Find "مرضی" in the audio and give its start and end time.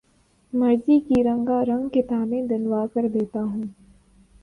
0.53-0.99